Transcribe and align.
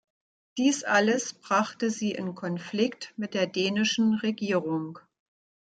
Dies 0.57 0.83
alles 0.83 1.31
brachte 1.35 1.91
sie 1.91 2.11
in 2.13 2.33
Konflikt 2.33 3.13
mit 3.17 3.35
der 3.35 3.45
dänischen 3.45 4.15
Regierung. 4.15 4.97